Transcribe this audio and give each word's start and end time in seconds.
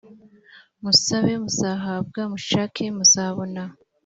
musabe 0.83 1.31
muzahabwa 1.43 2.21
mushake 2.31 2.83
muzabona 2.97 3.63